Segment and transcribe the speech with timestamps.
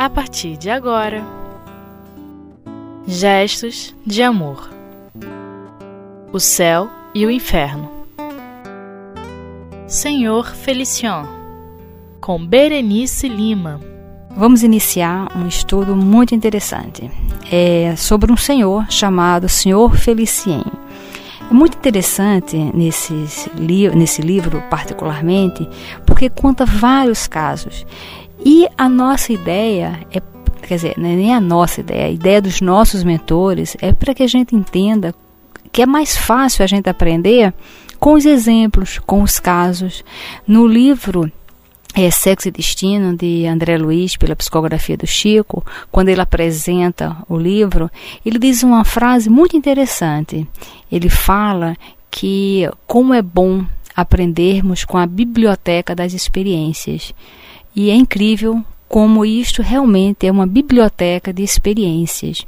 [0.00, 1.22] a partir de agora.
[3.06, 4.70] Gestos de amor.
[6.32, 7.90] O céu e o inferno.
[9.86, 11.26] Senhor Felicion,
[12.18, 13.78] com Berenice Lima.
[14.34, 17.10] Vamos iniciar um estudo muito interessante.
[17.52, 20.64] É sobre um senhor chamado Senhor Felicien.
[21.50, 23.12] É muito interessante nesse,
[23.94, 25.68] nesse livro, particularmente,
[26.06, 27.84] porque conta vários casos.
[28.44, 30.20] E a nossa ideia é,
[30.66, 34.22] quer dizer, é nem a nossa ideia, a ideia dos nossos mentores é para que
[34.22, 35.14] a gente entenda
[35.72, 37.52] que é mais fácil a gente aprender
[37.98, 40.02] com os exemplos, com os casos.
[40.46, 41.30] No livro
[41.94, 47.36] é, Sexo e Destino, de André Luiz, pela psicografia do Chico, quando ele apresenta o
[47.36, 47.90] livro,
[48.24, 50.46] ele diz uma frase muito interessante.
[50.90, 51.76] Ele fala
[52.10, 57.12] que como é bom aprendermos com a biblioteca das experiências.
[57.74, 62.44] E é incrível como isto realmente é uma biblioteca de experiências.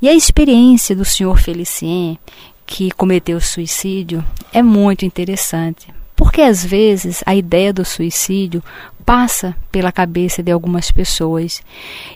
[0.00, 2.18] E a experiência do senhor Felicien,
[2.64, 8.62] que cometeu suicídio, é muito interessante, porque às vezes a ideia do suicídio
[9.04, 11.60] passa pela cabeça de algumas pessoas.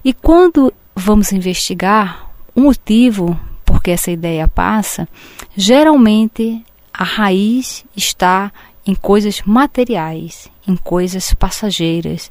[0.02, 5.06] E quando vamos investigar o motivo por que essa ideia passa,
[5.54, 8.50] geralmente a raiz está
[8.86, 12.30] em coisas materiais, em coisas passageiras.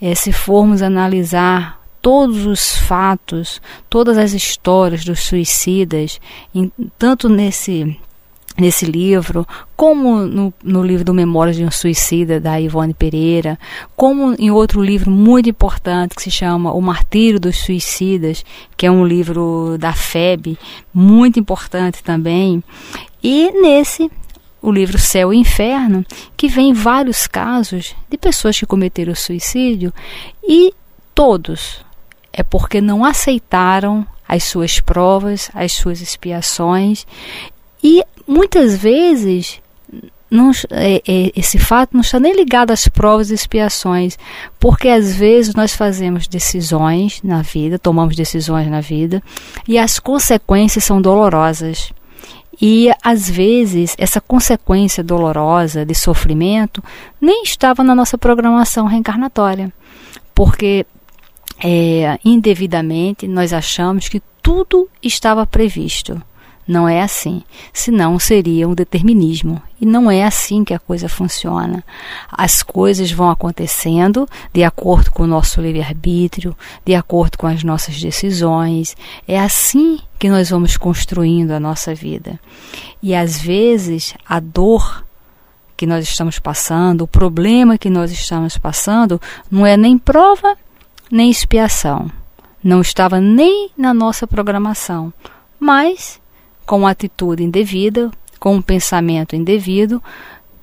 [0.00, 6.20] É, se formos analisar todos os fatos, todas as histórias dos suicidas,
[6.54, 7.98] em, tanto nesse
[8.58, 9.46] nesse livro,
[9.76, 13.56] como no, no, livro do Memórias de um Suicida, da Ivone Pereira,
[13.96, 18.44] como em outro livro muito importante que se chama O Martírio dos Suicidas,
[18.76, 20.58] que é um livro da FEB,
[20.92, 22.62] muito importante também.
[23.22, 24.10] E nesse,
[24.60, 26.04] o livro Céu e Inferno,
[26.36, 29.92] que vem vários casos de pessoas que cometeram suicídio
[30.42, 30.72] e
[31.14, 31.84] todos
[32.32, 37.06] é porque não aceitaram as suas provas, as suas expiações
[37.82, 39.60] e muitas vezes
[40.30, 44.18] não, é, é, esse fato não está nem ligado às provas e expiações,
[44.58, 49.22] porque às vezes nós fazemos decisões na vida, tomamos decisões na vida,
[49.66, 51.92] e as consequências são dolorosas.
[52.60, 56.82] E às vezes essa consequência dolorosa de sofrimento
[57.20, 59.72] nem estava na nossa programação reencarnatória,
[60.34, 60.84] porque
[61.62, 66.20] é, indevidamente nós achamos que tudo estava previsto.
[66.68, 67.42] Não é assim,
[67.72, 69.62] senão seria um determinismo.
[69.80, 71.82] E não é assim que a coisa funciona.
[72.30, 77.98] As coisas vão acontecendo de acordo com o nosso livre-arbítrio, de acordo com as nossas
[77.98, 78.94] decisões.
[79.26, 82.38] É assim que nós vamos construindo a nossa vida.
[83.02, 85.04] E às vezes a dor
[85.74, 89.18] que nós estamos passando, o problema que nós estamos passando,
[89.50, 90.56] não é nem prova
[91.10, 92.10] nem expiação.
[92.62, 95.12] Não estava nem na nossa programação,
[95.58, 96.20] mas
[96.68, 100.02] com atitude indevida, com um pensamento indevido,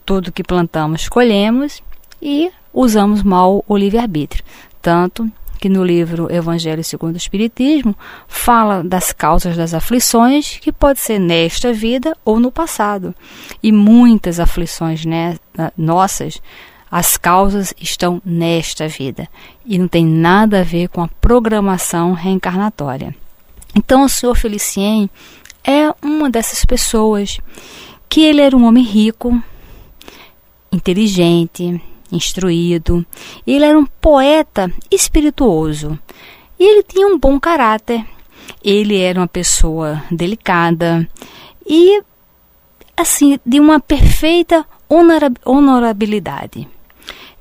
[0.05, 1.81] tudo que plantamos colhemos
[2.21, 4.43] e usamos mal o livre-arbítrio.
[4.79, 5.27] Tanto
[5.59, 11.17] que no livro Evangelho segundo o Espiritismo fala das causas das aflições, que pode ser
[11.17, 13.15] nesta vida ou no passado.
[13.63, 15.39] E muitas aflições né,
[15.75, 16.39] nossas,
[16.91, 19.27] as causas estão nesta vida
[19.65, 23.15] e não tem nada a ver com a programação reencarnatória.
[23.75, 25.09] Então, o senhor Felicien
[25.65, 27.39] é uma dessas pessoas
[28.07, 29.41] que ele era um homem rico,
[30.71, 31.81] inteligente,
[32.11, 33.05] instruído.
[33.45, 35.97] Ele era um poeta espirituoso.
[36.59, 38.05] E ele tinha um bom caráter.
[38.63, 41.07] Ele era uma pessoa delicada
[41.67, 42.01] e
[42.95, 44.65] assim de uma perfeita
[45.43, 46.67] honorabilidade.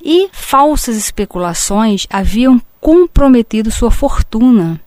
[0.02, 4.80] E falsas especulações haviam comprometido sua fortuna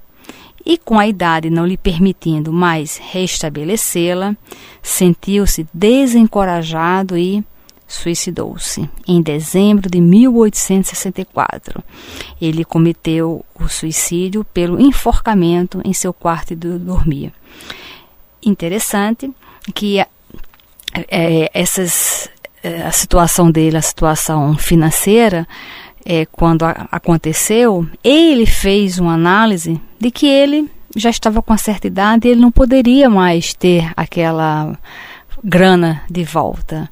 [0.69, 4.35] e, com a idade não lhe permitindo mais restabelecê-la,
[4.83, 7.41] sentiu-se desencorajado e
[7.87, 11.81] suicidou-se em dezembro de 1864.
[12.41, 17.31] Ele cometeu o suicídio pelo enforcamento em seu quarto de dormir.
[18.45, 19.31] Interessante
[19.73, 22.29] que é, essas,
[22.61, 25.47] é, a situação dele, a situação financeira,
[26.05, 31.87] é, quando a, aconteceu, ele fez uma análise de que ele já estava com certa
[31.87, 34.77] idade e ele não poderia mais ter aquela
[35.43, 36.89] grana de volta.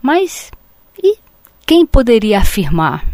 [0.00, 0.50] Mas
[1.02, 1.18] e
[1.66, 3.04] quem poderia afirmar?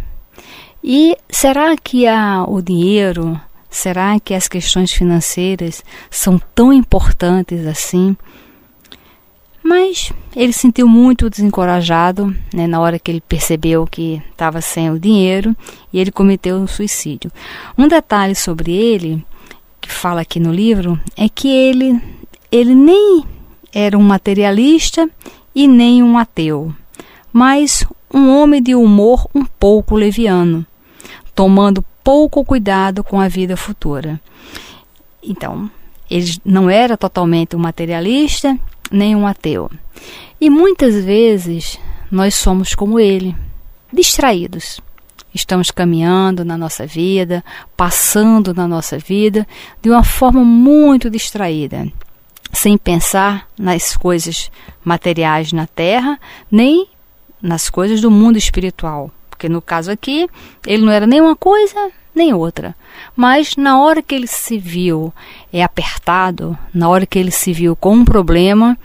[0.82, 8.16] E será que a, o dinheiro, será que as questões financeiras são tão importantes assim?
[9.68, 14.90] Mas ele se sentiu muito desencorajado né, na hora que ele percebeu que estava sem
[14.90, 15.54] o dinheiro
[15.92, 17.30] e ele cometeu um suicídio.
[17.76, 19.22] Um detalhe sobre ele,
[19.78, 22.00] que fala aqui no livro, é que ele,
[22.50, 23.26] ele nem
[23.70, 25.06] era um materialista
[25.54, 26.72] e nem um ateu,
[27.30, 30.64] mas um homem de humor um pouco leviano,
[31.34, 34.18] tomando pouco cuidado com a vida futura.
[35.22, 35.70] Então,
[36.10, 38.58] ele não era totalmente um materialista
[38.90, 39.70] nem um ateu.
[40.40, 41.78] E muitas vezes
[42.10, 43.34] nós somos como ele,
[43.92, 44.80] distraídos.
[45.34, 47.44] Estamos caminhando na nossa vida,
[47.76, 49.46] passando na nossa vida
[49.82, 51.86] de uma forma muito distraída,
[52.52, 54.50] sem pensar nas coisas
[54.82, 56.18] materiais na terra,
[56.50, 56.88] nem
[57.42, 59.10] nas coisas do mundo espiritual.
[59.28, 60.28] Porque no caso aqui,
[60.66, 62.76] ele não era nem uma coisa nem outra.
[63.16, 65.12] Mas na hora que ele se viu
[65.52, 68.76] é apertado, na hora que ele se viu com um problema,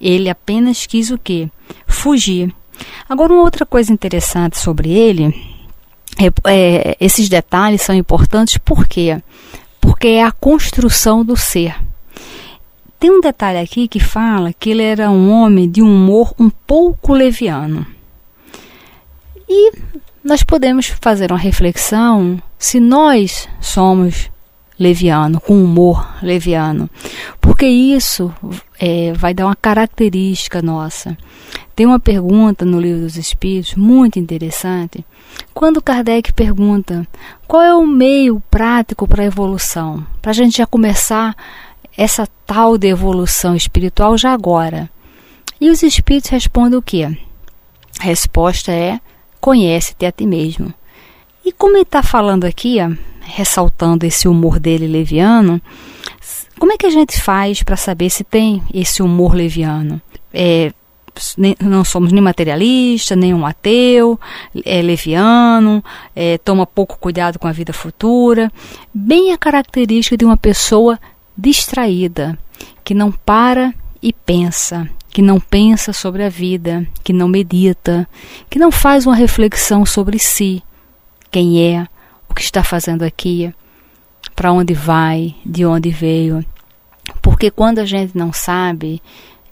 [0.00, 1.48] ele apenas quis o quê?
[1.86, 2.54] Fugir.
[3.08, 5.34] Agora, uma outra coisa interessante sobre ele,
[6.18, 9.20] é, é, esses detalhes são importantes por quê?
[9.80, 11.76] Porque é a construção do ser.
[12.98, 17.12] Tem um detalhe aqui que fala que ele era um homem de humor um pouco
[17.12, 17.86] leviano.
[19.48, 19.72] E
[20.24, 24.30] nós podemos fazer uma reflexão se nós somos
[24.78, 26.88] leviano, com humor leviano,
[27.40, 28.34] porque isso
[28.80, 31.16] é, vai dar uma característica nossa.
[31.76, 35.04] Tem uma pergunta no Livro dos Espíritos muito interessante.
[35.52, 37.06] Quando Kardec pergunta
[37.46, 41.36] qual é o meio prático para a evolução, para a gente já começar
[41.96, 44.90] essa tal de evolução espiritual já agora.
[45.60, 47.16] E os Espíritos respondem o quê?
[48.00, 48.98] A resposta é
[49.44, 50.72] conhece-te a ti mesmo.
[51.44, 55.60] E como ele está falando aqui, ó, ressaltando esse humor dele leviano,
[56.58, 60.00] como é que a gente faz para saber se tem esse humor leviano?
[60.32, 60.72] É,
[61.60, 64.18] não somos nem materialista, nem um ateu,
[64.64, 65.84] é leviano,
[66.16, 68.50] é, toma pouco cuidado com a vida futura.
[68.94, 70.98] Bem a característica de uma pessoa
[71.36, 72.38] distraída,
[72.82, 78.04] que não para e pensa, que não pensa sobre a vida, que não medita,
[78.50, 80.60] que não faz uma reflexão sobre si,
[81.30, 81.86] quem é,
[82.28, 83.54] o que está fazendo aqui,
[84.34, 86.44] para onde vai, de onde veio.
[87.22, 89.00] Porque quando a gente não sabe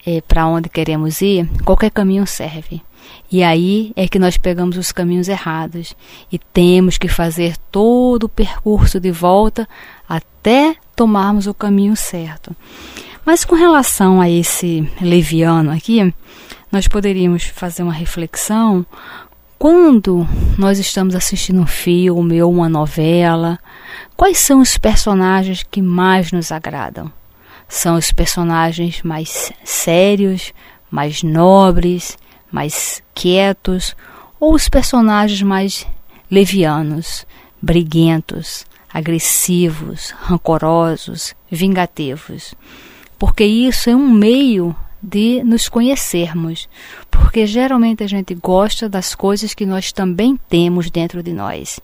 [0.04, 2.82] é, para onde queremos ir, qualquer caminho serve.
[3.30, 5.94] E aí é que nós pegamos os caminhos errados
[6.30, 9.68] e temos que fazer todo o percurso de volta
[10.08, 12.52] até tomarmos o caminho certo.
[13.24, 16.12] Mas com relação a esse leviano aqui,
[16.70, 18.84] nós poderíamos fazer uma reflexão
[19.62, 20.26] quando
[20.58, 23.60] nós estamos assistindo um filme ou uma novela,
[24.16, 27.12] quais são os personagens que mais nos agradam?
[27.68, 30.52] São os personagens mais sérios,
[30.90, 32.18] mais nobres,
[32.50, 33.94] mais quietos,
[34.40, 35.86] ou os personagens mais
[36.28, 37.24] levianos,
[37.62, 42.52] briguentos, agressivos, rancorosos, vingativos?
[43.22, 46.68] Porque isso é um meio de nos conhecermos,
[47.08, 51.78] porque geralmente a gente gosta das coisas que nós também temos dentro de nós.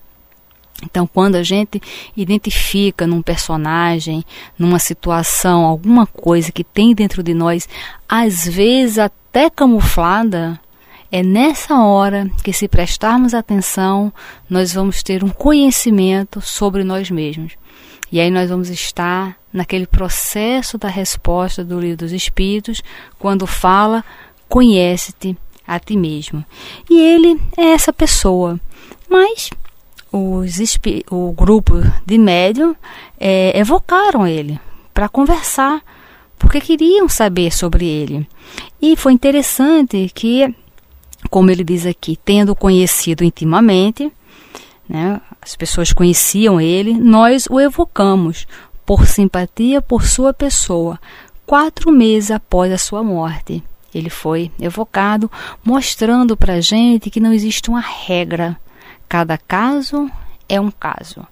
[0.82, 1.80] Então, quando a gente
[2.16, 4.24] identifica num personagem,
[4.58, 7.68] numa situação, alguma coisa que tem dentro de nós,
[8.08, 10.58] às vezes até camuflada,
[11.08, 14.12] é nessa hora que, se prestarmos atenção,
[14.50, 17.52] nós vamos ter um conhecimento sobre nós mesmos.
[18.10, 22.82] E aí nós vamos estar naquele processo da resposta do livro dos Espíritos,
[23.18, 24.04] quando fala:
[24.48, 25.36] conhece-te
[25.66, 26.44] a ti mesmo.
[26.88, 28.58] E ele é essa pessoa.
[29.08, 29.50] Mas
[30.10, 30.58] os,
[31.10, 31.74] o grupo
[32.06, 32.74] de médium
[33.20, 34.58] é, evocaram ele
[34.94, 35.82] para conversar,
[36.38, 38.26] porque queriam saber sobre ele.
[38.80, 40.54] E foi interessante que,
[41.30, 44.10] como ele diz aqui, tendo conhecido intimamente,
[44.88, 48.46] né, as pessoas conheciam ele, nós o evocamos
[48.86, 50.98] por simpatia por sua pessoa,
[51.44, 53.62] quatro meses após a sua morte.
[53.94, 55.30] Ele foi evocado,
[55.64, 58.58] mostrando para a gente que não existe uma regra.
[59.08, 60.10] Cada caso
[60.48, 61.26] é um caso.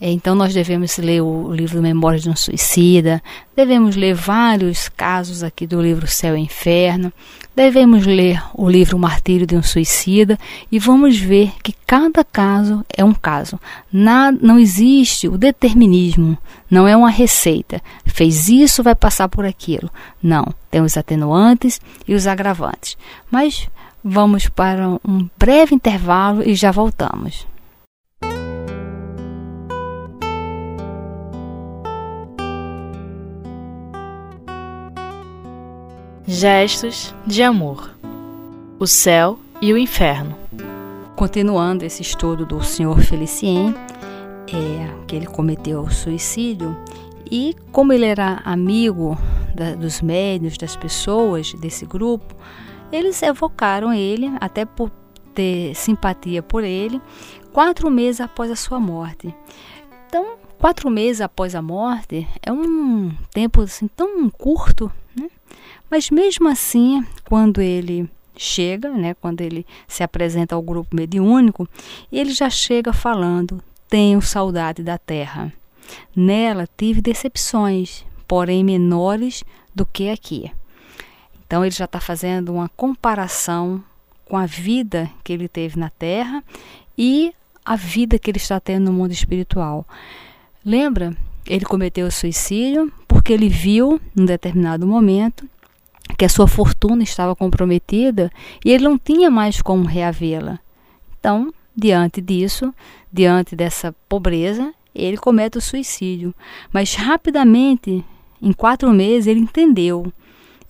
[0.00, 3.22] Então, nós devemos ler o livro Memórias de um Suicida,
[3.54, 7.10] devemos ler vários casos aqui do livro Céu e Inferno,
[7.56, 10.38] devemos ler o livro Martírio de um Suicida
[10.70, 13.58] e vamos ver que cada caso é um caso.
[13.90, 16.36] Nada, não existe o determinismo,
[16.70, 17.80] não é uma receita.
[18.04, 19.90] Fez isso, vai passar por aquilo.
[20.22, 22.98] Não, tem os atenuantes e os agravantes.
[23.30, 23.66] Mas
[24.04, 27.46] vamos para um breve intervalo e já voltamos.
[36.28, 37.88] Gestos de amor.
[38.80, 40.36] O céu e o inferno.
[41.14, 43.00] Continuando esse estudo do Sr.
[43.00, 43.72] Felicien,
[44.52, 46.76] é, que ele cometeu suicídio,
[47.30, 49.16] e como ele era amigo
[49.54, 52.34] da, dos médios, das pessoas desse grupo,
[52.90, 54.90] eles evocaram ele, até por
[55.32, 57.00] ter simpatia por ele,
[57.52, 59.32] quatro meses após a sua morte.
[60.08, 64.90] Então, quatro meses após a morte é um tempo assim, tão curto?
[65.90, 71.68] Mas mesmo assim, quando ele chega, né, quando ele se apresenta ao grupo mediúnico,
[72.12, 75.52] ele já chega falando: Tenho saudade da terra.
[76.14, 80.50] Nela tive decepções, porém menores do que aqui.
[81.46, 83.82] Então ele já está fazendo uma comparação
[84.24, 86.42] com a vida que ele teve na terra
[86.98, 87.32] e
[87.64, 89.86] a vida que ele está tendo no mundo espiritual.
[90.64, 91.16] Lembra?
[91.46, 92.92] Ele cometeu suicídio
[93.26, 95.50] porque ele viu, num determinado momento,
[96.16, 98.30] que a sua fortuna estava comprometida
[98.64, 100.60] e ele não tinha mais como reavê-la.
[101.18, 102.72] Então, diante disso,
[103.12, 106.32] diante dessa pobreza, ele comete o suicídio.
[106.72, 108.04] Mas rapidamente,
[108.40, 110.12] em quatro meses, ele entendeu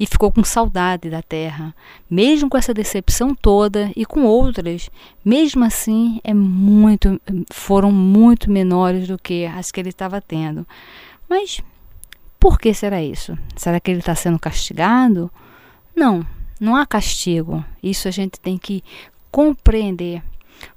[0.01, 1.75] e ficou com saudade da terra,
[2.09, 4.89] mesmo com essa decepção toda e com outras,
[5.23, 7.21] mesmo assim é muito,
[7.53, 10.67] foram muito menores do que as que ele estava tendo.
[11.29, 11.63] Mas
[12.47, 13.37] por que será isso?
[13.57, 15.29] Será que ele está sendo castigado?
[15.97, 16.25] Não,
[16.61, 17.65] não há castigo.
[17.83, 18.85] Isso a gente tem que
[19.33, 20.23] compreender,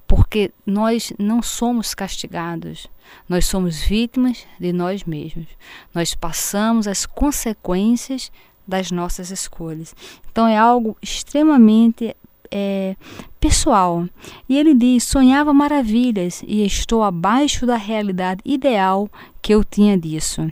[0.08, 2.88] porque nós não somos castigados.
[3.30, 5.46] Nós somos vítimas de nós mesmos.
[5.94, 8.32] Nós passamos as consequências
[8.68, 9.94] das nossas escolhas.
[10.32, 12.16] Então é algo extremamente
[12.50, 12.96] é,
[13.40, 14.08] pessoal.
[14.50, 19.08] E ele diz: sonhava maravilhas e estou abaixo da realidade ideal
[19.40, 20.52] que eu tinha disso.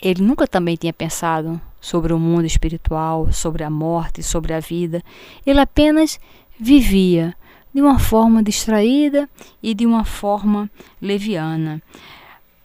[0.00, 5.02] Ele nunca também tinha pensado sobre o mundo espiritual, sobre a morte, sobre a vida.
[5.44, 6.18] Ele apenas
[6.58, 7.34] vivia
[7.74, 9.28] de uma forma distraída
[9.62, 10.70] e de uma forma
[11.00, 11.82] leviana.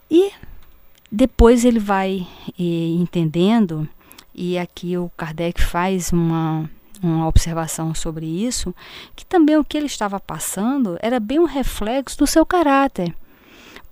[0.10, 0.32] E
[1.12, 2.28] depois ele vai
[2.60, 3.88] eh, entendendo,
[4.36, 6.70] e aqui o Kardec faz uma,
[7.02, 8.76] uma observação sobre isso,
[9.16, 13.16] que também o que ele estava passando era bem um reflexo do seu caráter.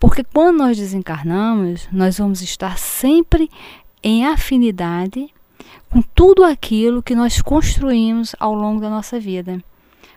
[0.06, 3.50] Porque quando nós desencarnamos, nós vamos estar sempre
[4.04, 5.34] em afinidade
[5.90, 9.60] com tudo aquilo que nós construímos ao longo da nossa vida.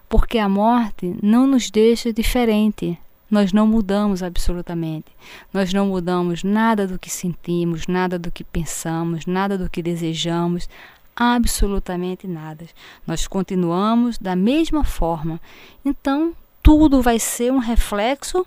[0.07, 2.99] Porque a morte não nos deixa diferente.
[3.31, 5.07] Nós não mudamos absolutamente.
[5.55, 10.69] Nós não mudamos nada do que sentimos, nada do que pensamos, nada do que desejamos,
[11.17, 12.67] absolutamente nada.
[13.07, 15.41] Nós continuamos da mesma forma.
[15.83, 18.47] Então, tudo vai ser um reflexo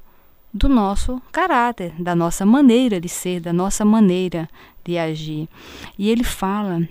[0.54, 4.50] do nosso caráter, da nossa maneira de ser, da nossa maneira
[4.84, 5.48] de agir.
[5.98, 6.88] E ele fala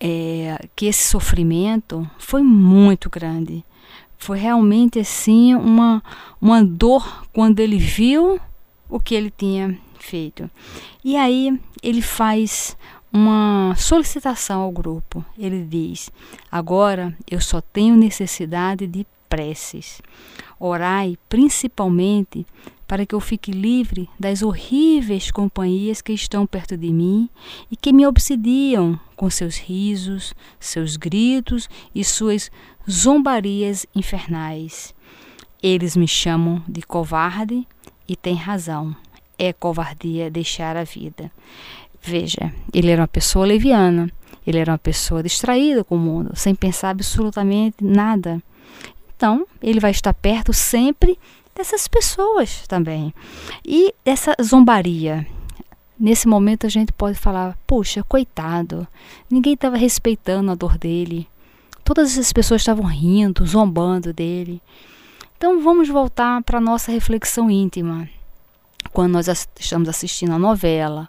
[0.00, 3.64] é, que esse sofrimento foi muito grande.
[4.18, 6.02] Foi realmente assim uma,
[6.40, 8.40] uma dor quando ele viu
[8.88, 10.50] o que ele tinha feito.
[11.04, 12.76] E aí ele faz
[13.12, 15.24] uma solicitação ao grupo.
[15.38, 16.10] Ele diz:
[16.50, 20.00] Agora eu só tenho necessidade de preces.
[20.58, 22.46] Orai principalmente
[22.86, 27.28] para que eu fique livre das horríveis companhias que estão perto de mim
[27.70, 32.50] e que me obsidiam com seus risos, seus gritos e suas
[32.88, 34.94] zombarias infernais.
[35.62, 37.66] Eles me chamam de covarde
[38.08, 38.94] e têm razão.
[39.38, 41.30] É covardia deixar a vida.
[42.00, 44.10] Veja, ele era uma pessoa leviana,
[44.46, 48.40] ele era uma pessoa distraída com o mundo, sem pensar absolutamente nada.
[49.16, 51.18] Então, ele vai estar perto sempre
[51.54, 53.14] dessas pessoas também.
[53.64, 55.26] E essa zombaria.
[55.98, 58.86] Nesse momento a gente pode falar: puxa, coitado,
[59.30, 61.26] ninguém estava respeitando a dor dele.
[61.82, 64.60] Todas as pessoas estavam rindo, zombando dele.
[65.36, 68.08] Então vamos voltar para a nossa reflexão íntima.
[68.92, 71.08] Quando nós estamos assistindo a novela,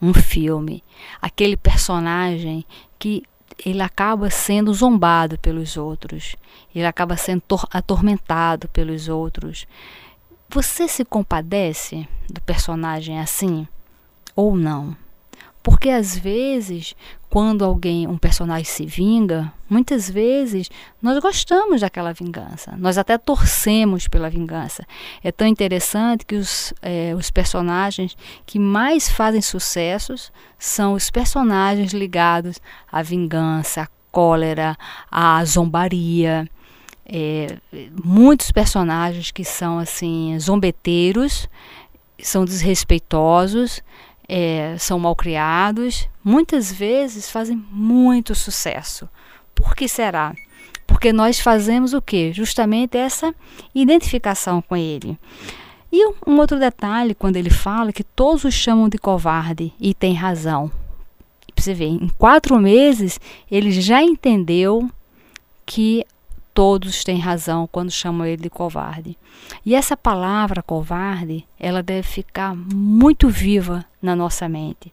[0.00, 0.84] um filme,
[1.20, 2.64] aquele personagem
[2.98, 3.22] que
[3.64, 6.36] ele acaba sendo zombado pelos outros,
[6.74, 9.66] ele acaba sendo atormentado pelos outros.
[10.48, 13.66] Você se compadece do personagem assim
[14.34, 14.96] ou não?
[15.68, 16.94] Porque às vezes,
[17.28, 20.70] quando alguém, um personagem se vinga, muitas vezes
[21.00, 24.86] nós gostamos daquela vingança, nós até torcemos pela vingança.
[25.22, 31.92] É tão interessante que os, é, os personagens que mais fazem sucessos são os personagens
[31.92, 32.58] ligados
[32.90, 34.74] à vingança, à cólera,
[35.10, 36.48] à zombaria.
[37.04, 37.58] É,
[38.02, 41.46] muitos personagens que são assim zombeteiros,
[42.22, 43.82] são desrespeitosos,
[44.28, 49.08] é, são mal criados, muitas vezes fazem muito sucesso.
[49.54, 50.34] Por que será?
[50.86, 52.32] Porque nós fazemos o que?
[52.32, 53.34] Justamente essa
[53.74, 55.18] identificação com ele.
[55.90, 60.14] E um outro detalhe, quando ele fala que todos o chamam de covarde, e tem
[60.14, 60.70] razão.
[61.56, 63.18] Você vê, em quatro meses
[63.50, 64.88] ele já entendeu
[65.66, 66.04] que
[66.58, 69.16] todos têm razão quando chamam ele de covarde.
[69.64, 74.92] E essa palavra covarde, ela deve ficar muito viva na nossa mente.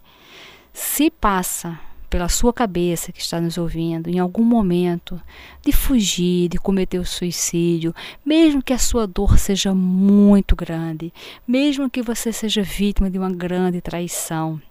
[0.71, 5.19] Se passa pela sua cabeça que está nos ouvindo, em algum momento,
[5.63, 11.11] de fugir, de cometer o suicídio, mesmo que a sua dor seja muito grande,
[11.47, 14.61] mesmo que você seja vítima de uma grande traição,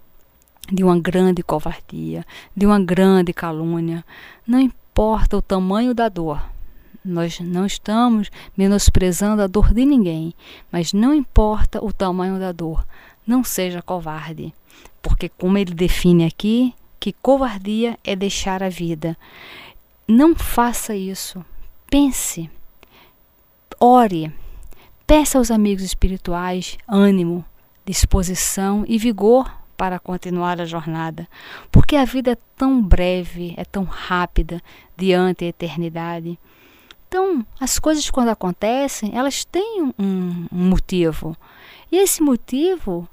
[0.71, 2.25] de uma grande covardia,
[2.57, 4.05] de uma grande calúnia,
[4.47, 6.54] não importa o tamanho da dor,
[7.05, 10.35] nós não estamos menosprezando a dor de ninguém,
[10.73, 12.87] mas não importa o tamanho da dor,
[13.27, 14.55] não seja covarde,
[15.03, 19.17] porque, como ele define aqui, que covardia é deixar a vida.
[20.09, 21.45] Não faça isso.
[21.91, 22.51] Pense,
[23.79, 24.33] ore,
[25.07, 27.45] peça aos amigos espirituais ânimo,
[27.85, 31.29] disposição e vigor para continuar a jornada,
[31.71, 34.63] porque a vida é tão breve, é tão rápida
[34.97, 36.39] diante da eternidade.
[37.14, 41.37] Então, as coisas quando acontecem, elas têm um, um motivo.
[41.92, 43.09] E esse motivo,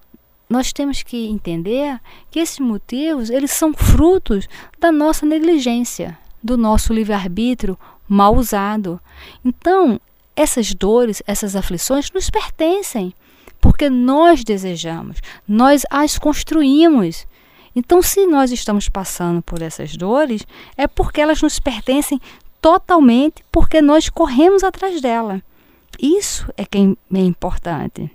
[0.50, 2.00] nós temos que entender
[2.32, 7.78] que esses motivos, eles são frutos da nossa negligência, do nosso livre-arbítrio
[8.10, 9.00] mal usado.
[9.46, 10.02] Então,
[10.36, 13.14] essas dores, essas aflições nos pertencem,
[13.60, 15.18] porque nós desejamos,
[15.48, 17.28] nós as construímos.
[17.76, 20.42] Então, se nós estamos passando por essas dores,
[20.76, 22.20] é porque elas nos pertencem
[22.62, 25.42] totalmente porque nós corremos atrás dela.
[26.00, 26.78] Isso é que
[27.14, 28.12] é importante.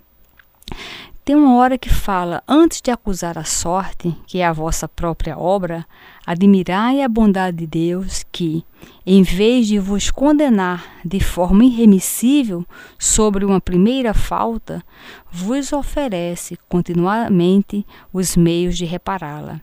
[1.27, 5.37] Tem uma hora que fala: antes de acusar a sorte, que é a vossa própria
[5.37, 5.85] obra,
[6.25, 8.63] admirai a bondade de Deus, que,
[9.05, 12.65] em vez de vos condenar de forma irremissível
[12.97, 14.81] sobre uma primeira falta,
[15.29, 19.59] vos oferece continuamente os meios de repará-la.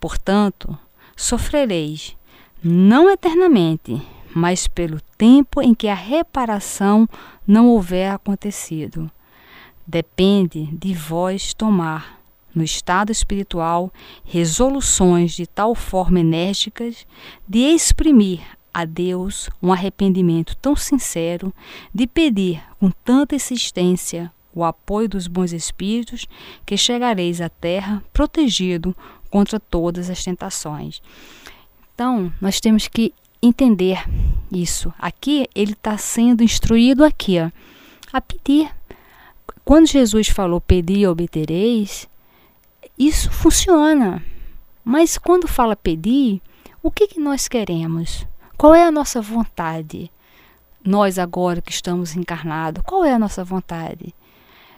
[0.00, 0.78] Portanto,
[1.16, 2.16] sofrereis
[2.62, 4.00] não eternamente,
[4.34, 7.08] mas pelo tempo em que a reparação
[7.46, 9.10] não houver acontecido.
[9.86, 12.20] Depende de vós tomar,
[12.54, 13.92] no estado espiritual,
[14.24, 17.06] resoluções de tal forma enérgicas
[17.48, 18.40] de exprimir
[18.72, 21.52] a Deus um arrependimento tão sincero,
[21.92, 26.26] de pedir com tanta insistência o apoio dos bons espíritos,
[26.64, 28.94] que chegareis à terra protegido
[29.30, 31.00] contra todas as tentações.
[32.02, 34.04] Então, nós temos que entender
[34.50, 34.92] isso.
[34.98, 37.48] Aqui ele está sendo instruído aqui ó,
[38.12, 38.68] a pedir.
[39.64, 42.08] Quando Jesus falou pedir obtereis,
[42.98, 44.20] isso funciona.
[44.84, 46.42] Mas quando fala pedir,
[46.82, 48.26] o que, que nós queremos?
[48.58, 50.10] Qual é a nossa vontade?
[50.84, 54.12] Nós agora que estamos encarnados, qual é a nossa vontade?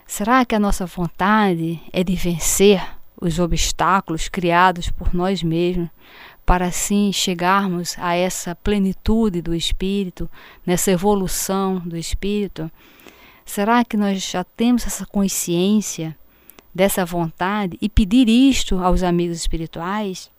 [0.06, 2.86] Será que a nossa vontade é de vencer
[3.18, 5.88] os obstáculos criados por nós mesmos
[6.44, 10.30] para assim chegarmos a essa plenitude do espírito,
[10.66, 12.70] nessa evolução do espírito?
[13.44, 16.16] Será que nós já temos essa consciência
[16.74, 20.30] dessa vontade e pedir isto aos amigos espirituais?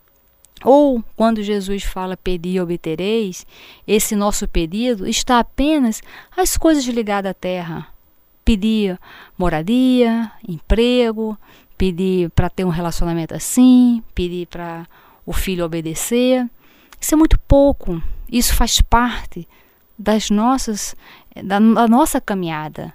[0.64, 3.46] Ou, quando Jesus fala pedir e obtereis,
[3.86, 6.02] esse nosso pedido está apenas
[6.36, 7.88] às coisas ligadas à terra.
[8.44, 8.98] Pedir
[9.36, 11.38] moradia, emprego,
[11.76, 14.86] pedir para ter um relacionamento assim, pedir para
[15.26, 16.48] o filho obedecer.
[17.00, 18.00] Isso é muito pouco.
[18.30, 19.46] Isso faz parte
[19.98, 20.94] das nossas
[21.44, 22.94] da, da nossa caminhada.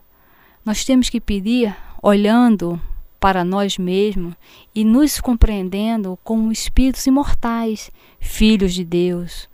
[0.66, 2.82] Nós temos que pedir olhando
[3.20, 4.34] para nós mesmos
[4.74, 9.48] e nos compreendendo como espíritos imortais, filhos de Deus.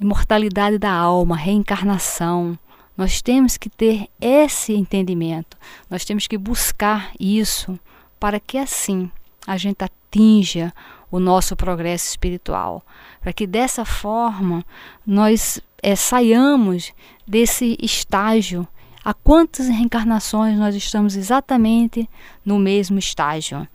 [0.00, 2.58] Imortalidade da alma, reencarnação.
[2.96, 5.56] Nós temos que ter esse entendimento.
[5.90, 7.78] Nós temos que buscar isso
[8.18, 9.10] para que assim
[9.46, 10.72] a gente atinja
[11.10, 12.84] o nosso progresso espiritual,
[13.20, 14.64] para que dessa forma
[15.06, 16.92] nós é, saiamos
[17.26, 18.66] desse estágio.
[19.04, 22.08] Há quantas reencarnações nós estamos exatamente
[22.44, 23.66] no mesmo estágio,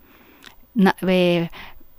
[0.74, 1.48] na, é,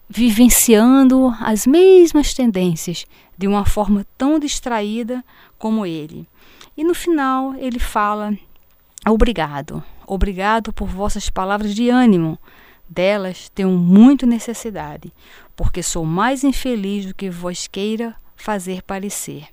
[0.07, 5.23] vivenciando as mesmas tendências de uma forma tão distraída
[5.57, 6.27] como ele.
[6.77, 8.37] E no final ele fala:
[9.07, 12.37] Obrigado, obrigado por vossas palavras de ânimo
[12.93, 15.11] delas tenho muito necessidade,
[15.55, 19.47] porque sou mais infeliz do que vos queira fazer parecer.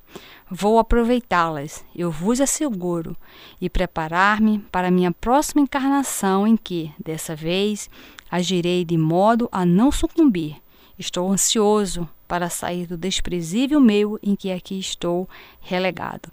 [0.50, 3.16] Vou aproveitá-las, eu vos asseguro,
[3.60, 7.88] e preparar-me para minha próxima encarnação, em que, dessa vez,
[8.28, 10.56] agirei de modo a não sucumbir.
[10.98, 15.28] Estou ansioso para sair do desprezível meio em que aqui estou
[15.60, 16.30] relegado.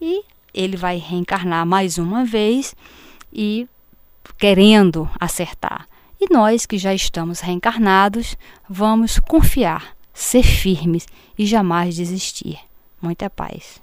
[0.00, 2.74] E ele vai reencarnar mais uma vez
[3.32, 3.68] e
[4.36, 5.89] querendo acertar.
[6.20, 8.36] E nós que já estamos reencarnados,
[8.68, 11.06] vamos confiar, ser firmes
[11.38, 12.58] e jamais desistir.
[13.00, 13.80] Muita paz.